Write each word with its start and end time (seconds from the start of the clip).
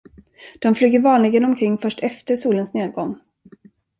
De 0.59 0.75
flyger 0.75 1.01
vanligen 1.01 1.43
omkring 1.45 1.77
först 1.81 1.99
efter 1.99 2.35
solens 2.35 2.73
nedgång. 2.73 3.15